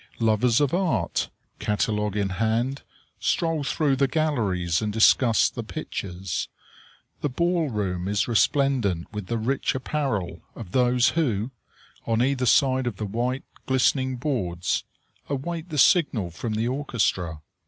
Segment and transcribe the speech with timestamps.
[0.17, 1.29] Lovers of art,
[1.59, 2.81] catalogue in hand,
[3.19, 6.49] stroll through the galleries and discuss the pictures.
[7.19, 11.51] The ball room is resplendent with the rich apparel of those who,
[12.07, 14.85] on either side of the white, glistening boards,
[15.29, 17.41] await the signal from the orchestra.